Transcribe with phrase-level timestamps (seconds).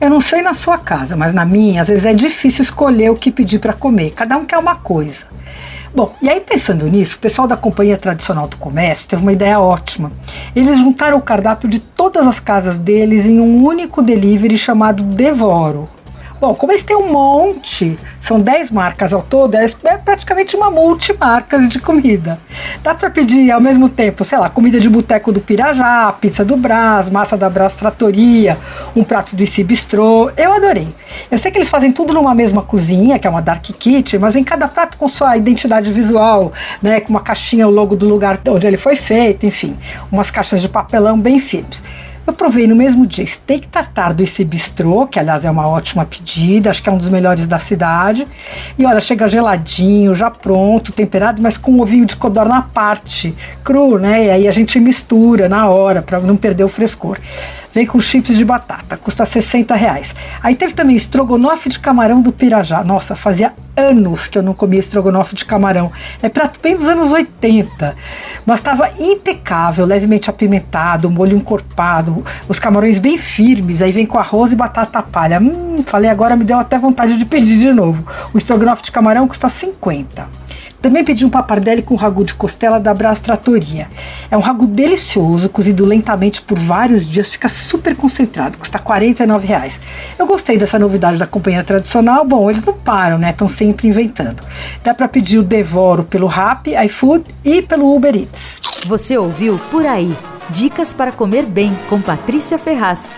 [0.00, 3.16] Eu não sei na sua casa, mas na minha, às vezes é difícil escolher o
[3.16, 4.12] que pedir para comer.
[4.12, 5.26] Cada um quer uma coisa.
[5.92, 9.58] Bom, e aí pensando nisso, o pessoal da Companhia Tradicional do Comércio teve uma ideia
[9.58, 10.12] ótima.
[10.54, 15.88] Eles juntaram o cardápio de todas as casas deles em um único delivery chamado Devoro.
[16.40, 20.70] Bom, como eles têm um monte, são 10 marcas ao todo, é, é praticamente uma
[20.70, 22.38] multimarcas de comida.
[22.80, 26.56] Dá para pedir ao mesmo tempo, sei lá, comida de boteco do Pirajá, pizza do
[26.56, 28.56] Brás, massa da Brás Tratoria,
[28.94, 30.30] um prato do IC Bistrô.
[30.36, 30.86] Eu adorei.
[31.28, 34.34] Eu sei que eles fazem tudo numa mesma cozinha, que é uma dark kitchen, mas
[34.34, 38.38] vem cada prato com sua identidade visual, né, com uma caixinha, o logo do lugar
[38.46, 39.76] onde ele foi feito, enfim,
[40.12, 41.82] umas caixas de papelão bem firmes.
[42.28, 46.04] Eu provei no mesmo dia steak tartar do Esse Bistrô, que aliás é uma ótima
[46.04, 48.28] pedida, acho que é um dos melhores da cidade.
[48.78, 53.34] E olha, chega geladinho, já pronto, temperado, mas com um ovinho de codorna à parte,
[53.64, 54.26] cru, né?
[54.26, 57.18] E aí a gente mistura na hora para não perder o frescor.
[57.72, 60.14] Vem com chips de batata, custa 60 reais.
[60.42, 62.84] Aí teve também estrogonofe de camarão do Pirajá.
[62.84, 65.90] Nossa, fazia anos que eu não comia estrogonofe de camarão.
[66.20, 67.96] É prato bem dos anos 80.
[68.48, 73.82] Mas estava impecável, levemente apimentado, molho encorpado, os camarões bem firmes.
[73.82, 75.38] Aí vem com arroz e batata palha.
[75.38, 78.02] Hum, falei agora, me deu até vontade de pedir de novo.
[78.32, 80.26] O estrogonofe de camarão custa 50.
[80.88, 83.88] Também pedi um papardelli com ragu de costela da Brás Tratoria.
[84.30, 89.78] É um ragu delicioso, cozido lentamente por vários dias, fica super concentrado, custa R$ reais.
[90.18, 92.24] Eu gostei dessa novidade da companhia tradicional.
[92.24, 93.32] Bom, eles não param, né?
[93.32, 94.42] Estão sempre inventando.
[94.82, 98.58] Dá para pedir o Devoro pelo Rap, iFood e pelo Uber Eats.
[98.86, 100.16] Você ouviu Por Aí.
[100.48, 103.12] Dicas para comer bem com Patrícia Ferraz.